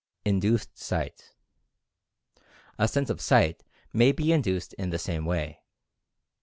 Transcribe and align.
INDUCED 0.25 0.79
SIGHT. 0.79 1.35
The 2.79 2.87
sense 2.87 3.11
of 3.11 3.21
Sight 3.21 3.61
may 3.93 4.11
be 4.11 4.31
induced 4.33 4.73
in 4.73 4.89
the 4.89 4.97
same 4.97 5.25
way. 5.25 5.59